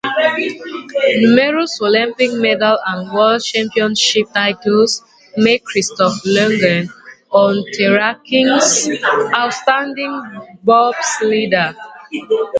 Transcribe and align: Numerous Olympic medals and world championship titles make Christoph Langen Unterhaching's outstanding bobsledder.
Numerous 1.21 1.79
Olympic 1.87 2.31
medals 2.33 2.79
and 2.87 3.13
world 3.13 3.43
championship 3.51 4.33
titles 4.33 5.03
make 5.37 5.63
Christoph 5.63 6.17
Langen 6.25 6.89
Unterhaching's 7.31 8.89
outstanding 9.41 10.13
bobsledder. 10.65 11.75